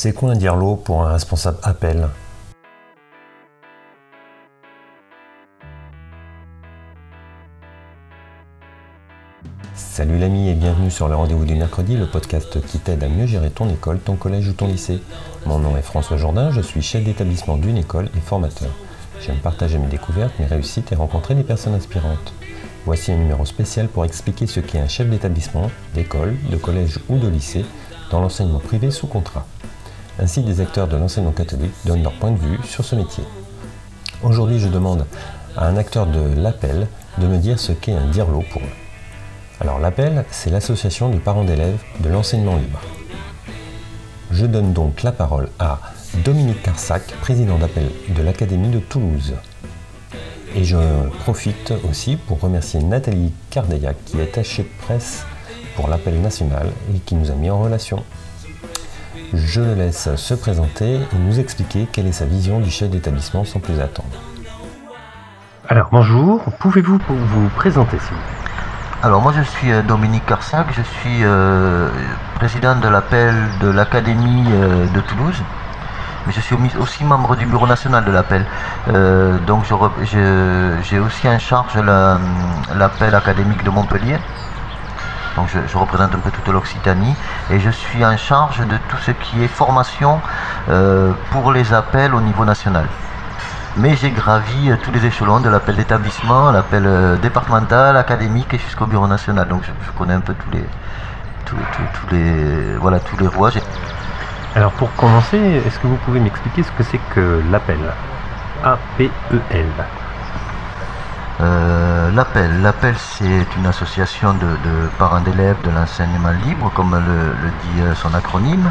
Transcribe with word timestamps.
C'est 0.00 0.12
quoi 0.12 0.30
un 0.30 0.36
dirlo 0.36 0.76
pour 0.76 1.02
un 1.02 1.12
responsable 1.12 1.58
appel? 1.64 2.08
Salut 9.74 10.18
l'ami 10.20 10.50
et 10.50 10.54
bienvenue 10.54 10.92
sur 10.92 11.08
le 11.08 11.16
rendez-vous 11.16 11.44
du 11.44 11.56
mercredi, 11.56 11.96
le 11.96 12.06
podcast 12.06 12.64
qui 12.64 12.78
t'aide 12.78 13.02
à 13.02 13.08
mieux 13.08 13.26
gérer 13.26 13.50
ton 13.50 13.68
école, 13.68 13.98
ton 13.98 14.14
collège 14.14 14.46
ou 14.46 14.52
ton 14.52 14.68
lycée. 14.68 15.02
Mon 15.46 15.58
nom 15.58 15.76
est 15.76 15.82
François 15.82 16.16
Jourdain, 16.16 16.52
je 16.52 16.60
suis 16.60 16.80
chef 16.80 17.02
d'établissement 17.02 17.56
d'une 17.56 17.76
école 17.76 18.08
et 18.16 18.20
formateur. 18.20 18.70
J'aime 19.20 19.38
partager 19.38 19.78
mes 19.78 19.88
découvertes, 19.88 20.38
mes 20.38 20.46
réussites 20.46 20.92
et 20.92 20.94
rencontrer 20.94 21.34
des 21.34 21.42
personnes 21.42 21.74
inspirantes. 21.74 22.32
Voici 22.86 23.10
un 23.10 23.16
numéro 23.16 23.44
spécial 23.44 23.88
pour 23.88 24.04
expliquer 24.04 24.46
ce 24.46 24.60
qu'est 24.60 24.78
un 24.78 24.86
chef 24.86 25.10
d'établissement, 25.10 25.72
d'école, 25.96 26.36
de 26.52 26.56
collège 26.56 27.00
ou 27.08 27.18
de 27.18 27.26
lycée 27.26 27.66
dans 28.12 28.20
l'enseignement 28.20 28.60
privé 28.60 28.92
sous 28.92 29.08
contrat. 29.08 29.44
Ainsi, 30.20 30.42
des 30.42 30.60
acteurs 30.60 30.88
de 30.88 30.96
l'enseignement 30.96 31.32
catholique 31.32 31.74
donnent 31.84 32.02
leur 32.02 32.12
point 32.14 32.32
de 32.32 32.38
vue 32.38 32.58
sur 32.64 32.84
ce 32.84 32.96
métier. 32.96 33.22
Aujourd'hui, 34.22 34.58
je 34.58 34.68
demande 34.68 35.06
à 35.56 35.66
un 35.66 35.76
acteur 35.76 36.06
de 36.06 36.34
l'appel 36.36 36.88
de 37.18 37.26
me 37.26 37.38
dire 37.38 37.60
ce 37.60 37.72
qu'est 37.72 37.92
un 37.92 38.06
DIRLO 38.06 38.42
pour 38.50 38.62
eux. 38.62 38.76
Alors 39.60 39.78
l'appel, 39.78 40.24
c'est 40.30 40.50
l'association 40.50 41.08
de 41.08 41.18
parents 41.18 41.44
d'élèves 41.44 41.80
de 42.00 42.08
l'enseignement 42.08 42.56
libre. 42.56 42.80
Je 44.30 44.46
donne 44.46 44.72
donc 44.72 45.02
la 45.02 45.12
parole 45.12 45.48
à 45.58 45.80
Dominique 46.24 46.62
Carsac, 46.62 47.02
président 47.20 47.58
d'appel 47.58 47.88
de 48.08 48.22
l'Académie 48.22 48.70
de 48.70 48.80
Toulouse. 48.80 49.34
Et 50.56 50.64
je 50.64 50.78
profite 51.20 51.72
aussi 51.88 52.16
pour 52.16 52.40
remercier 52.40 52.80
Nathalie 52.80 53.32
Cardeillac, 53.50 53.96
qui 54.04 54.18
est 54.18 54.22
attachée 54.22 54.64
de 54.64 54.82
presse 54.82 55.24
pour 55.76 55.88
l'appel 55.88 56.20
national 56.20 56.72
et 56.94 56.98
qui 56.98 57.14
nous 57.14 57.30
a 57.30 57.34
mis 57.34 57.50
en 57.50 57.60
relation. 57.60 58.02
Je 59.34 59.60
le 59.60 59.74
laisse 59.74 60.14
se 60.16 60.34
présenter 60.34 60.94
et 60.94 61.18
nous 61.18 61.38
expliquer 61.38 61.86
quelle 61.92 62.06
est 62.06 62.12
sa 62.12 62.24
vision 62.24 62.60
du 62.60 62.70
chef 62.70 62.88
d'établissement 62.88 63.44
sans 63.44 63.60
plus 63.60 63.78
attendre. 63.78 64.08
Alors 65.68 65.88
bonjour, 65.92 66.40
pouvez-vous 66.60 66.98
vous 67.06 67.48
présenter 67.50 67.98
s'il 67.98 68.14
vous 68.14 68.22
plaît? 68.22 68.52
Alors 69.02 69.20
moi 69.20 69.34
je 69.36 69.42
suis 69.42 69.70
euh, 69.70 69.82
Dominique 69.82 70.24
Carsac, 70.24 70.68
je 70.74 70.80
suis 70.80 71.22
euh, 71.24 71.90
président 72.36 72.76
de 72.76 72.88
l'appel 72.88 73.34
de 73.60 73.68
l'Académie 73.68 74.46
euh, 74.50 74.86
de 74.86 75.00
Toulouse, 75.02 75.42
mais 76.26 76.32
je 76.32 76.40
suis 76.40 76.56
aussi 76.80 77.04
membre 77.04 77.36
du 77.36 77.44
bureau 77.44 77.66
national 77.66 78.06
de 78.06 78.10
l'appel. 78.10 78.46
donc 79.46 79.64
j'ai 80.04 80.98
aussi 80.98 81.28
en 81.28 81.38
charge 81.38 81.76
l'appel 81.76 83.14
académique 83.14 83.62
de 83.62 83.70
Montpellier. 83.70 84.16
Donc 85.38 85.48
je, 85.52 85.78
représente 85.78 86.14
un 86.14 86.18
peu 86.18 86.30
toute 86.30 86.48
l'Occitanie 86.48 87.14
et 87.50 87.60
je 87.60 87.70
suis 87.70 88.04
en 88.04 88.16
charge 88.16 88.58
de 88.58 88.76
tout 88.88 88.98
ce 89.06 89.12
qui 89.12 89.42
est 89.42 89.48
formation 89.48 90.20
pour 91.30 91.52
les 91.52 91.72
appels 91.72 92.12
au 92.14 92.20
niveau 92.20 92.44
national 92.44 92.86
mais 93.78 93.94
j'ai 93.96 94.10
gravi 94.10 94.70
euh, 94.70 94.76
tous 94.82 94.90
les 94.90 95.04
échelons 95.06 95.40
de 95.40 95.48
l'appel 95.48 95.76
d'établissement, 95.76 96.50
l'appel 96.50 96.84
euh, 96.86 97.16
départemental, 97.16 97.96
académique 97.96 98.52
et 98.52 98.58
jusqu'au 98.58 98.86
bureau 98.86 99.06
national. 99.06 99.46
Donc 99.48 99.62
je, 99.64 99.90
connais 99.92 100.14
un 100.14 100.20
peu 100.20 100.34
tous 100.34 100.50
les, 100.50 100.64
tous, 101.44 101.56
les, 102.10 102.76
voilà, 102.80 102.98
tous 103.00 103.16
les 103.18 103.28
rouages. 103.28 103.60
Alors 104.54 104.72
pour 104.72 104.92
commencer, 104.96 105.38
est-ce 105.38 105.78
que 105.78 105.86
vous 105.86 105.98
pouvez 106.04 106.20
m'expliquer 106.20 106.62
ce 106.62 106.70
que 106.72 106.82
c'est 106.82 107.00
que 107.14 107.42
l'appel 107.50 107.78
A-P-E-L 108.64 109.66
euh, 111.40 112.10
l'appel 112.12 112.94
c'est 112.96 113.46
une 113.56 113.66
association 113.66 114.34
de, 114.34 114.88
parents 114.98 115.20
d'élèves 115.20 115.60
de 115.64 115.70
l'enseignement 115.70 116.32
libre, 116.46 116.70
comme 116.74 116.94
le, 116.94 117.50
dit 117.50 117.96
son 117.96 118.12
acronyme. 118.14 118.70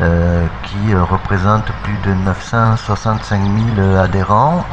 Euh, 0.00 0.46
qui 0.62 0.94
euh, 0.94 1.02
représente 1.02 1.64
plus 1.82 1.96
de 2.08 2.14
965 2.14 3.42
000 3.74 3.96
adhérents 3.96 4.64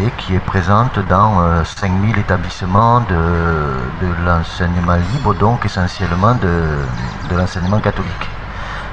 et 0.00 0.08
qui 0.18 0.36
est 0.36 0.38
présente 0.38 1.00
dans 1.08 1.64
5 1.64 1.90
euh, 1.90 2.06
000 2.06 2.20
établissements 2.20 3.00
de, 3.00 4.24
l'enseignement 4.24 4.94
libre, 5.12 5.34
donc 5.34 5.64
essentiellement 5.64 6.36
de, 6.36 7.34
l'enseignement 7.36 7.80
catholique. 7.80 8.30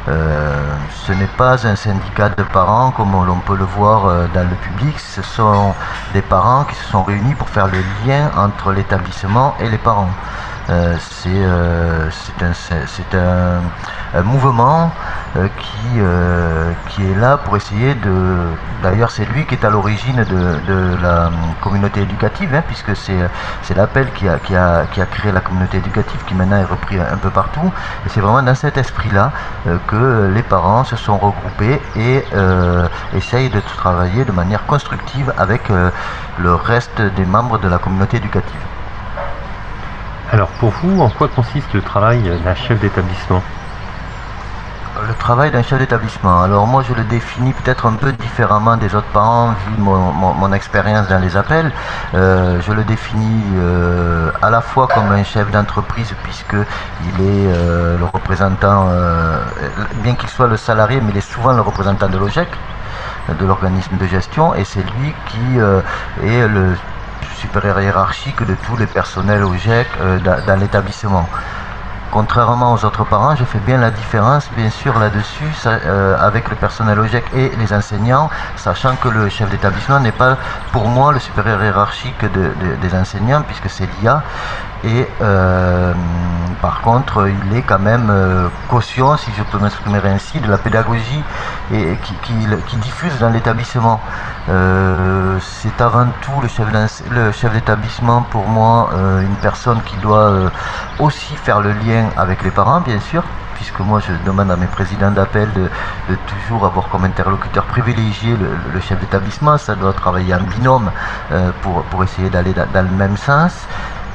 Ce 0.07 1.11
n'est 1.11 1.33
pas 1.37 1.67
un 1.67 1.75
syndicat 1.75 2.29
de 2.29 2.43
parents 2.43 2.91
comme 2.91 3.11
l'on 3.11 3.39
peut 3.39 3.55
le 3.55 3.65
voir 3.65 4.27
dans 4.33 4.49
le 4.49 4.55
public, 4.55 4.97
ce 4.99 5.21
sont 5.21 5.73
des 6.13 6.21
parents 6.21 6.63
qui 6.63 6.75
se 6.75 6.85
sont 6.91 7.03
réunis 7.03 7.35
pour 7.35 7.49
faire 7.49 7.67
le 7.67 7.79
lien 8.05 8.31
entre 8.37 8.71
l'établissement 8.71 9.55
et 9.59 9.69
les 9.69 9.77
parents. 9.77 10.09
c'est 10.67 11.43
un, 13.15 14.21
mouvement 14.23 14.85
euh, 14.85 14.87
qui, 15.33 15.99
euh, 15.99 16.71
qui 16.89 17.03
est 17.03 17.15
là 17.15 17.37
pour 17.37 17.55
essayer 17.57 17.93
de... 17.95 18.13
D'ailleurs 18.81 19.11
c'est 19.11 19.25
lui 19.25 19.45
qui 19.45 19.55
est 19.55 19.65
à 19.65 19.69
l'origine 19.69 20.23
de, 20.23 21.01
la 21.01 21.29
communauté 21.61 22.01
éducative, 22.01 22.53
hein, 22.55 22.63
puisque 22.65 22.95
c'est 22.95 23.75
l'appel 23.75 24.07
qui 24.13 24.27
a, 24.27 24.39
qui, 24.39 24.55
a, 24.55 24.85
qui 24.91 25.01
a 25.01 25.05
créé 25.05 25.31
la 25.31 25.41
communauté 25.41 25.77
éducative, 25.77 26.19
qui 26.27 26.33
maintenant 26.33 26.57
est 26.57 26.63
repris 26.63 26.99
un 26.99 27.17
peu 27.17 27.29
partout. 27.29 27.71
Et 28.05 28.09
c'est 28.09 28.19
vraiment 28.19 28.41
dans 28.41 28.55
cet 28.55 28.77
esprit-là 28.77 29.31
euh, 29.67 29.77
que 29.87 30.31
les 30.33 30.43
parents 30.43 30.83
se 30.83 30.95
sont 30.95 31.17
regroupés 31.17 31.81
et 31.95 32.23
essayent 33.15 33.49
de 33.49 33.59
travailler 33.59 34.25
de 34.25 34.31
manière 34.31 34.65
constructive 34.65 35.33
avec 35.37 35.69
le 35.69 36.55
reste 36.55 37.01
des 37.01 37.25
membres 37.25 37.57
de 37.57 37.67
la 37.67 37.77
communauté 37.77 38.17
éducative. 38.17 38.59
Alors 40.31 40.49
pour 40.59 40.71
vous, 40.71 41.01
en 41.01 41.09
quoi 41.09 41.27
consiste 41.27 41.73
le 41.73 41.81
travail 41.81 42.21
d'un 42.43 42.55
chef 42.55 42.79
d'établissement? 42.79 43.41
Le 45.05 45.13
travail 45.13 45.51
d'un 45.51 45.61
chef 45.61 45.79
d'établissement. 45.79 46.41
Alors 46.41 46.65
moi 46.65 46.83
je 46.87 46.93
le 46.93 47.03
définis 47.03 47.53
peut-être 47.53 47.85
un 47.85 47.93
peu 47.93 48.11
différemment 48.11 48.77
des 48.77 48.95
autres 48.95 49.11
parents 49.13 49.49
vu 49.49 49.77
mon, 49.77 50.53
expérience 50.53 51.07
dans 51.07 51.19
les 51.19 51.35
appels. 51.35 51.71
Euh, 52.13 52.59
je 52.61 52.71
le 52.71 52.83
définis 52.83 53.43
euh, 53.57 54.31
à 54.41 54.49
la 54.49 54.61
fois 54.61 54.87
comme 54.87 55.11
un 55.11 55.23
chef 55.23 55.51
d'entreprise 55.51 56.13
puisque 56.23 56.55
il 56.55 57.21
est 57.21 57.47
euh, 57.53 57.97
le 57.97 58.05
représentant, 58.05 58.87
bien 60.03 60.15
qu'il 60.15 60.29
soit 60.29 60.47
le 60.47 60.57
salarié, 60.57 61.01
mais 61.01 61.11
il 61.11 61.17
est 61.17 61.21
souvent 61.33 61.53
le 61.53 61.61
représentant 61.61 62.07
de 62.07 62.17
l'OGEC, 62.17 62.47
de 63.39 63.45
l'organisme 63.45 63.97
de 63.97 64.07
gestion, 64.07 64.55
et 64.55 64.63
c'est 64.63 64.81
lui 64.81 65.13
qui 65.27 66.27
est 66.27 66.47
le 66.47 66.75
supérieur 67.35 67.79
hiérarchique 67.81 68.43
de 68.45 68.55
tous 68.65 68.77
les 68.77 68.87
personnels 68.87 69.43
OGEC 69.43 69.87
dans 70.23 70.59
l'établissement. 70.59 71.27
Contrairement 72.11 72.73
aux 72.73 72.85
autres 72.85 73.03
parents, 73.03 73.35
je 73.35 73.43
fais 73.43 73.59
bien 73.59 73.77
la 73.77 73.91
différence, 73.91 74.49
bien 74.55 74.69
sûr, 74.69 74.97
là-dessus, 74.97 75.51
euh, 75.65 76.17
avec 76.19 76.49
le 76.49 76.55
personnel 76.55 76.99
OGEC 76.99 77.23
et 77.35 77.51
les 77.57 77.73
enseignants, 77.73 78.29
sachant 78.55 78.95
que 78.95 79.09
le 79.09 79.27
chef 79.29 79.49
d'établissement 79.49 79.99
n'est 79.99 80.13
pas, 80.13 80.37
pour 80.71 80.87
moi, 80.87 81.11
le 81.11 81.19
supérieur 81.19 81.61
hiérarchique 81.63 82.23
des 82.81 82.95
enseignants, 82.95 83.41
puisque 83.41 83.69
c'est 83.69 83.87
l'IA. 83.99 84.23
Et 84.83 85.07
euh, 85.21 85.93
par 86.61 86.81
contre, 86.81 87.29
il 87.45 87.57
est 87.57 87.61
quand 87.61 87.79
même 87.79 88.07
euh, 88.09 88.47
caution, 88.67 89.15
si 89.15 89.31
je 89.37 89.43
peux 89.43 89.59
m'exprimer 89.59 89.99
ainsi, 90.05 90.39
de 90.39 90.49
la 90.49 90.57
pédagogie 90.57 91.23
et, 91.71 91.97
qui, 92.23 92.77
diffuse 92.77 93.17
dans 93.19 93.29
l'établissement. 93.29 93.99
Euh, 94.49 95.37
c'est 95.41 95.81
avant 95.81 96.07
tout 96.21 96.41
le 96.41 96.47
chef, 96.47 97.53
d'établissement, 97.53 98.23
pour 98.23 98.47
moi, 98.47 98.89
une 99.21 99.35
personne 99.35 99.81
qui 99.83 99.95
doit 99.97 100.51
aussi 100.99 101.35
faire 101.35 101.59
le 101.59 101.73
lien 101.73 102.09
avec 102.17 102.43
les 102.43 102.51
parents, 102.51 102.81
bien 102.81 102.99
sûr, 102.99 103.23
puisque 103.55 103.79
moi 103.79 103.99
je 103.99 104.13
demande 104.25 104.51
à 104.51 104.55
mes 104.55 104.67
présidents 104.67 105.11
d'appel 105.11 105.49
de, 105.53 105.69
toujours 106.27 106.65
avoir 106.65 106.89
comme 106.89 107.05
interlocuteur 107.05 107.65
privilégié 107.65 108.35
le, 108.73 108.79
chef 108.79 108.99
d'établissement, 108.99 109.57
ça 109.57 109.75
doit 109.75 109.93
travailler 109.93 110.33
en 110.33 110.41
binôme 110.41 110.91
pour 111.61 112.03
essayer 112.03 112.29
d'aller 112.29 112.53
dans, 112.53 112.83
le 112.83 112.95
même 112.95 113.17
sens. 113.17 113.67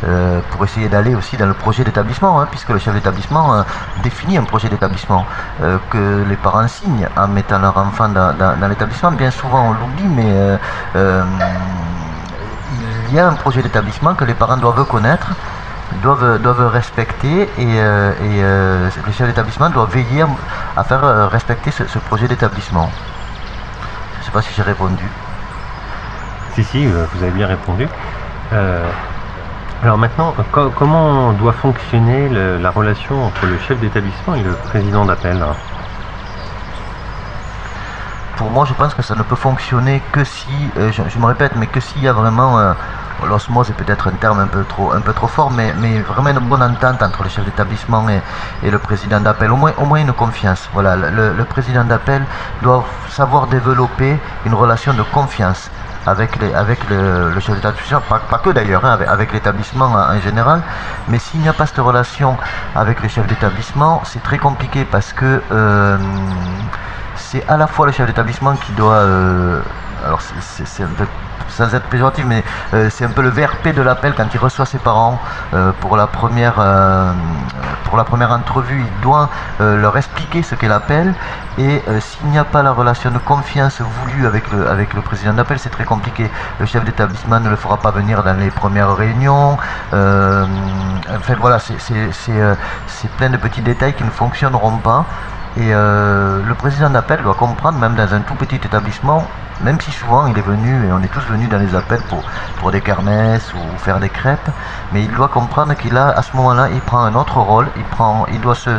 Euh, 0.05 0.41
pour 0.51 0.65
essayer 0.65 0.89
d'aller 0.89 1.15
aussi 1.15 1.37
dans 1.37 1.47
le 1.47 1.55
projet 1.55 1.85
d'établissement, 1.85 2.41
hein, 2.41 2.49
puisque 2.51 2.71
le 2.71 2.79
chef 2.81 2.93
d'établissement 2.93 3.55
euh, 3.55 3.63
définit 4.03 4.37
un 4.37 4.43
projet 4.43 4.69
d'établissement 4.69 5.25
euh, 5.63 5.79
que 5.91 6.25
les 6.29 6.35
parents 6.35 6.67
signent 6.67 7.09
en 7.17 7.29
mettant 7.29 7.61
leur 7.61 7.77
enfant 7.77 8.09
dans, 8.09 8.69
l'établissement. 8.69 9.13
Bien 9.13 9.31
souvent 9.31 9.69
on 9.69 9.73
l'oublie, 9.73 10.09
mais 10.09 10.59
il 13.09 13.15
y 13.15 13.19
a 13.21 13.29
un 13.29 13.35
projet 13.35 13.63
d'établissement 13.63 14.15
que 14.15 14.25
les 14.25 14.35
parents 14.35 14.57
doivent 14.57 14.85
connaître 14.87 15.29
doivent, 16.03 16.41
doivent 16.43 16.73
respecter 16.73 17.49
et, 17.59 17.81
le 17.81 19.13
chef 19.13 19.29
d'établissement 19.29 19.71
doit 19.71 19.87
veiller 19.87 20.25
à 20.77 20.83
faire 20.83 21.31
respecter 21.31 21.71
ce, 21.71 21.99
projet 22.01 22.27
d'établissement. 22.27 22.91
Je 24.15 24.21
ne 24.21 24.25
sais 24.25 24.33
pas 24.33 24.43
si 24.43 24.53
j'ai 24.53 24.63
répondu. 24.63 25.05
Si, 26.55 26.65
si, 26.65 26.87
vous 26.87 27.23
avez 27.23 27.31
bien 27.31 27.47
répondu. 27.47 27.87
Alors 29.83 29.99
maintenant, 29.99 30.33
comment 30.77 31.33
doit 31.33 31.53
fonctionner 31.53 32.29
la 32.29 32.71
relation 32.71 33.27
entre 33.27 33.47
le 33.47 33.59
chef 33.59 33.81
d'établissement 33.81 34.37
et 34.37 34.43
le 34.43 34.53
président 34.53 35.05
d'appel 35.05 35.45
Pour 38.37 38.49
moi, 38.51 38.65
je 38.65 38.75
pense 38.75 38.95
que 38.95 39.03
ça 39.03 39.17
ne 39.17 39.25
peut 39.25 39.35
fonctionner 39.35 40.01
que 40.13 40.23
si, 40.23 40.49
euh, 40.77 40.93
je, 40.93 41.19
me 41.19 41.27
répète, 41.27 41.57
mais 41.57 41.67
que 41.67 41.81
s'il 41.81 42.01
y 42.01 42.07
a 42.07 42.13
vraiment 42.13 42.75
l'osmose 43.27 43.71
est 43.71 43.75
peut-être 43.75 44.07
un 44.09 44.13
terme 44.13 44.39
un 44.39 44.47
peu 44.47 44.63
trop, 44.65 44.93
un 44.93 45.01
peu 45.01 45.13
trop 45.13 45.27
fort, 45.27 45.51
mais, 45.51 45.75
mais 45.81 46.01
vraiment 46.01 46.31
une 46.31 46.39
bonne 46.39 46.63
entente 46.63 47.03
entre 47.03 47.25
le 47.25 47.29
chef 47.29 47.45
d'établissement 47.45 48.09
et, 48.09 48.21
et, 48.63 48.71
le 48.71 48.79
président 48.79 49.21
d'appel, 49.21 49.51
au 49.51 49.57
moins, 49.57 49.73
au 49.79 49.85
moins 49.85 50.01
une 50.01 50.13
confiance. 50.13 50.69
Voilà, 50.73 50.95
le, 50.95 51.33
le 51.33 51.45
président 51.45 51.85
d'appel 51.85 52.25
doit 52.63 52.85
savoir 53.09 53.49
développer 53.49 54.17
une 54.47 54.55
relation 54.55 54.95
de 54.95 55.03
confiance 55.03 55.71
avec, 56.07 56.37
les, 56.41 56.53
avec 56.55 56.79
le, 56.89 57.39
chef 57.41 57.57
d'établissement, 57.57 58.01
pas, 58.09 58.19
pas, 58.19 58.39
que 58.39 58.51
d'ailleurs, 58.51 58.85
hein, 58.85 58.99
avec, 59.07 59.33
l'établissement 59.33 59.87
en, 59.87 60.17
en, 60.17 60.21
général, 60.21 60.63
mais 61.09 61.19
s'il 61.19 61.41
n'y 61.41 61.49
a 61.49 61.53
pas 61.53 61.67
cette 61.67 61.79
relation 61.79 62.37
avec 62.75 63.03
le 63.03 63.09
chef 63.09 63.27
d'établissement, 63.27 64.03
c'est 64.05 64.23
très 64.23 64.39
compliqué 64.39 64.85
parce 64.85 65.13
que 65.13 65.43
euh, 65.53 65.97
c'est 67.17 67.47
à 67.49 67.57
la 67.57 67.67
fois 67.67 67.87
le 67.87 67.93
chef 67.93 68.07
d'établissement 68.07 68.55
qui 68.57 68.73
doit... 68.73 68.95
Euh, 68.95 69.61
alors 70.05 70.21
c'est 70.21 70.83
un 70.83 70.89
peu 70.89 71.07
sans 71.49 71.75
être 71.75 71.87
péjoratif, 71.87 72.25
mais 72.27 72.43
euh, 72.73 72.89
c'est 72.91 73.05
un 73.05 73.11
peu 73.11 73.21
le 73.21 73.29
VRP 73.29 73.75
de 73.75 73.83
l'appel 73.83 74.15
quand 74.17 74.27
il 74.33 74.39
reçoit 74.39 74.65
ses 74.65 74.79
parents 74.79 75.21
euh, 75.53 75.71
pour 75.81 75.97
la 75.97 76.07
première 76.07 76.59
entrevue. 78.33 78.81
Il 78.81 79.01
doit 79.03 79.29
leur 79.61 79.97
expliquer 79.97 80.43
ce 80.43 80.55
qu'est 80.55 80.69
l'appel 80.69 81.15
et 81.59 81.83
s'il 82.01 82.29
n'y 82.29 82.39
a 82.39 82.45
pas 82.45 82.63
la 82.63 82.73
relation 82.73 83.11
de 83.11 83.19
confiance 83.19 83.81
voulue 83.81 84.27
avec 84.27 84.51
le 84.51 84.69
avec 84.69 84.95
le 84.95 85.03
président 85.03 85.35
d'appel, 85.35 85.59
c'est 85.59 85.69
très 85.71 85.85
compliqué. 85.85 86.31
Le 86.59 86.67
chef 86.67 86.85
d'établissement 86.85 87.39
ne 87.39 87.51
le 87.51 87.57
fera 87.57 87.77
pas 87.77 87.91
venir 87.91 88.23
dans 88.23 88.39
les 88.39 88.51
premières 88.51 88.97
réunions. 88.97 89.59
enfin 89.93 91.35
voilà, 91.39 91.59
c'est 91.59 93.11
plein 93.19 93.31
de 93.31 93.37
petits 93.37 93.63
détails 93.63 93.95
qui 93.95 94.05
ne 94.05 94.11
fonctionneront 94.11 94.79
pas. 94.79 95.05
Et 95.57 95.71
le 95.71 96.55
président 96.55 96.91
d'appel 96.91 97.23
doit 97.23 97.35
comprendre, 97.35 97.79
même 97.79 97.95
dans 97.95 98.15
un 98.15 98.21
tout 98.21 98.35
petit 98.35 98.57
établissement, 98.57 99.27
même 99.63 99.81
si 99.81 99.91
souvent 99.93 100.27
il 100.27 100.37
est 100.37 100.43
venu, 100.43 100.87
et 100.87 100.93
on 100.93 101.03
est 101.03 101.09
tous 101.13 101.25
venus 101.27 101.49
dans 101.49 101.59
les 101.59 101.75
appels 101.75 102.03
pour, 102.09 102.23
pour 102.59 102.71
des 102.71 102.81
kermesses 102.81 103.53
ou 103.55 103.79
faire 103.79 104.01
des 104.01 104.09
crêpes, 104.09 104.51
mais 104.93 105.03
il 105.05 105.13
doit 105.13 105.29
comprendre 105.29 105.75
qu'il 105.75 105.97
a, 105.97 106.09
à 106.09 106.23
ce 106.23 106.37
moment-là, 106.37 106.69
il 106.73 106.81
prend 106.81 107.01
un 107.01 107.15
autre 107.15 107.39
rôle, 107.39 107.69
il, 107.77 107.85
prend, 107.85 108.27
il 108.33 108.41
doit 108.41 108.55
se, 108.55 108.71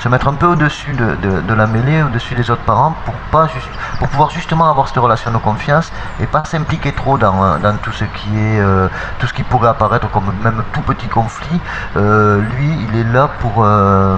se 0.00 0.08
mettre 0.08 0.28
un 0.28 0.34
peu 0.34 0.46
au-dessus 0.46 0.92
de, 0.92 1.16
de, 1.16 1.40
de, 1.40 1.54
la 1.54 1.66
mêlée, 1.66 2.02
au-dessus 2.02 2.34
des 2.34 2.50
autres 2.50 2.62
parents, 2.62 2.94
pour, 3.04 3.14
pas 3.30 3.46
juste, 3.48 3.68
pour 3.98 4.08
pouvoir 4.08 4.30
justement 4.30 4.68
avoir 4.68 4.88
cette 4.88 4.98
relation 4.98 5.30
de 5.30 5.38
confiance 5.38 5.92
et 6.20 6.26
pas 6.26 6.42
s'impliquer 6.44 6.92
trop 6.92 7.18
dans, 7.18 7.58
dans 7.58 7.76
tout 7.76 7.92
ce 7.92 8.04
qui 8.04 8.36
est, 8.36 8.60
euh, 8.60 8.88
tout 9.18 9.26
ce 9.26 9.34
qui 9.34 9.44
pourrait 9.44 9.68
apparaître 9.68 10.10
comme 10.10 10.32
même 10.42 10.62
tout 10.72 10.82
petit 10.82 11.08
conflit. 11.08 11.60
Euh, 11.96 12.40
lui, 12.56 12.88
il 12.88 12.98
est 12.98 13.12
là 13.12 13.28
pour, 13.40 13.64
euh, 13.64 14.16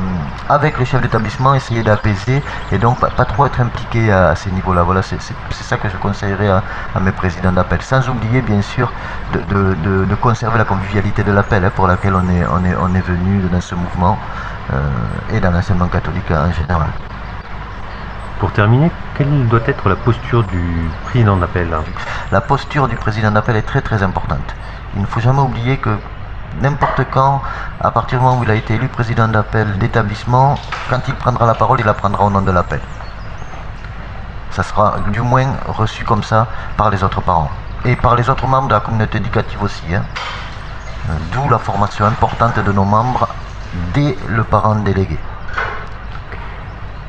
avec 0.48 0.78
les 0.78 0.84
chefs 0.86 1.02
d'établissement, 1.02 1.54
essayer 1.54 1.82
d'apaiser 2.04 2.42
et 2.72 2.78
donc 2.78 2.98
pas, 3.00 3.08
pas, 3.08 3.24
trop 3.24 3.46
être 3.46 3.60
impliqué 3.60 4.10
à, 4.10 4.30
à 4.30 4.34
ces 4.36 4.50
niveaux-là. 4.50 4.82
Voilà, 4.82 5.02
c'est 5.02 5.18
ça 5.50 5.76
que 5.76 5.88
je 5.88 5.96
conseillerais 5.96 6.48
à, 6.48 6.62
à 6.94 7.00
mes 7.00 7.12
présidents 7.12 7.52
d'appel. 7.52 7.82
Sans 7.82 8.08
oublier, 8.08 8.42
bien 8.42 8.62
sûr, 8.62 8.92
de, 9.32 9.40
de, 9.40 9.74
de, 9.74 10.04
de 10.04 10.14
conserver 10.16 10.58
la 10.58 10.64
convivialité 10.64 11.22
de 11.22 11.32
l'appel 11.32 11.64
hein, 11.64 11.70
pour 11.74 11.86
laquelle 11.86 12.14
on 12.14 12.28
est, 12.28 12.44
on 12.46 12.64
est, 12.64 12.76
on 12.80 12.94
est 12.94 13.06
venu 13.06 13.40
dans 13.50 13.60
ce 13.60 13.74
mouvement 13.74 14.18
euh, 14.72 14.76
et 15.32 15.40
dans 15.40 15.50
l'enseignement 15.50 15.88
catholique 15.88 16.30
en 16.30 16.52
général. 16.52 16.88
Pour 18.40 18.52
terminer, 18.52 18.90
quelle 19.16 19.46
doit 19.48 19.60
être 19.66 19.88
la 19.88 19.96
posture 19.96 20.44
du 20.44 20.90
président 21.04 21.36
d'appel 21.36 21.68
La 22.32 22.40
posture 22.40 22.88
du 22.88 22.96
président 22.96 23.30
d'appel 23.30 23.56
est 23.56 23.62
très 23.62 23.80
très 23.80 24.02
importante. 24.02 24.54
Il 24.96 25.02
ne 25.02 25.06
faut 25.06 25.20
jamais 25.20 25.40
oublier 25.40 25.78
que 25.78 25.90
n'importe 26.60 27.02
quand, 27.10 27.42
à 27.80 27.90
partir 27.90 28.18
du 28.18 28.24
moment 28.24 28.38
où 28.38 28.44
il 28.44 28.50
a 28.50 28.54
été 28.54 28.74
élu 28.74 28.88
président 28.88 29.28
d'appel 29.28 29.78
d'établissement, 29.78 30.56
quand 30.90 31.00
il 31.08 31.14
prendra 31.14 31.46
la 31.46 31.54
parole, 31.54 31.80
il 31.80 31.86
la 31.86 31.94
prendra 31.94 32.24
au 32.24 32.30
nom 32.30 32.42
de 32.42 32.50
l'appel. 32.50 32.80
Ça 34.50 34.62
sera 34.62 34.96
du 35.08 35.20
moins 35.20 35.48
reçu 35.66 36.04
comme 36.04 36.22
ça 36.22 36.46
par 36.76 36.90
les 36.90 37.02
autres 37.02 37.20
parents 37.20 37.50
et 37.84 37.96
par 37.96 38.14
les 38.14 38.30
autres 38.30 38.46
membres 38.46 38.68
de 38.68 38.74
la 38.74 38.80
communauté 38.80 39.18
éducative 39.18 39.62
aussi. 39.62 39.82
Hein. 39.94 40.02
D'où 41.32 41.48
la 41.50 41.58
formation 41.58 42.06
importante 42.06 42.58
de 42.58 42.72
nos 42.72 42.84
membres 42.84 43.28
dès 43.92 44.16
le 44.28 44.44
parent 44.44 44.76
délégué. 44.76 45.18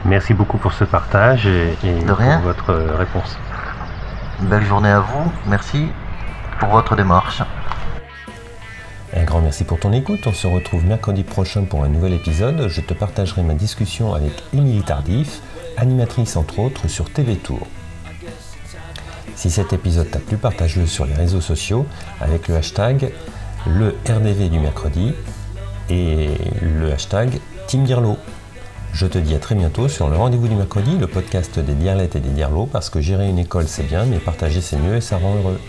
Merci 0.04 0.34
beaucoup 0.34 0.58
pour 0.58 0.74
ce 0.74 0.84
partage 0.84 1.48
et, 1.48 1.78
et 1.84 1.94
pour 2.06 2.18
votre 2.44 2.74
réponse. 2.98 3.38
Belle 4.42 4.66
journée 4.66 4.92
à 4.92 5.00
vous, 5.00 5.32
merci 5.48 5.92
pour 6.60 6.70
votre 6.70 6.96
démarche. 6.96 7.42
Merci 9.42 9.64
pour 9.64 9.80
ton 9.80 9.92
écoute. 9.92 10.28
On 10.28 10.34
se 10.34 10.48
retrouve 10.48 10.86
mercredi 10.86 11.24
prochain 11.24 11.64
pour 11.64 11.84
un 11.84 11.90
nouvel 11.90 12.14
épisode. 12.14 12.68
Je 12.68 12.82
te 12.82 12.94
partagerai 12.94 13.44
ma 13.44 13.54
discussion 13.54 14.14
avec 14.14 14.32
Émilie 14.54 14.82
Tardif, 14.82 15.42
animatrice 15.78 16.36
entre 16.38 16.60
autres 16.60 16.88
sur 16.88 17.10
TV 17.10 17.36
Tour. 17.36 17.68
Si 19.36 19.50
cet 19.50 19.74
épisode 19.74 20.10
t'a 20.10 20.20
plu, 20.20 20.38
partage-le 20.38 20.88
sur 20.88 21.06
les 21.06 21.14
réseaux 21.14 21.42
sociaux 21.42 21.86
avec 22.22 22.48
le 22.48 22.56
hashtag 22.56 23.12
le 23.68 23.96
RDV 24.08 24.50
du 24.50 24.60
mercredi 24.60 25.14
et 25.90 26.30
le 26.62 26.94
hashtag 26.94 27.40
Team 27.68 27.84
Dirlo. 27.84 28.18
Je 28.94 29.08
te 29.08 29.18
dis 29.18 29.36
à 29.36 29.40
très 29.40 29.56
bientôt 29.56 29.90
sur 29.90 30.10
le 30.10 30.16
rendez-vous 30.16 30.48
du 30.48 30.56
mercredi, 30.56 30.98
le 30.98 31.08
podcast 31.08 31.60
des 31.60 31.74
Dirlettes 31.74 32.16
et 32.16 32.22
des 32.22 32.30
Dirlots, 32.30 32.68
parce 32.68 32.90
que 32.90 33.02
gérer 33.02 33.28
une 33.28 33.40
école 33.40 33.68
c'est 33.68 33.84
bien, 33.84 34.06
mais 34.06 34.20
partager 34.20 34.62
c'est 34.62 34.78
mieux 34.78 34.96
et 34.96 35.02
ça 35.02 35.18
rend 35.18 35.36
heureux. 35.36 35.60